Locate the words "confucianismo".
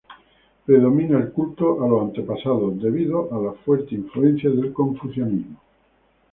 4.73-5.59